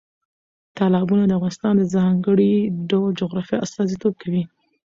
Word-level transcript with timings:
تالابونه 0.77 1.23
د 1.27 1.31
افغانستان 1.39 1.73
د 1.77 1.83
ځانګړي 1.95 2.53
ډول 2.89 3.09
جغرافیه 3.21 3.63
استازیتوب 3.65 4.13
کوي. 4.21 4.43